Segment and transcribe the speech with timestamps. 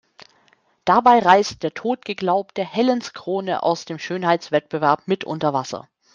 [0.83, 5.87] Dabei reißt der Totgeglaubte Helens Krone aus dem Schönheitswettbewerb mit unter Wasser.